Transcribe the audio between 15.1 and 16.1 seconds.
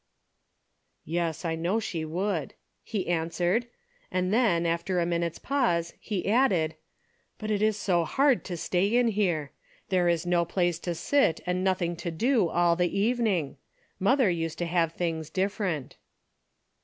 different."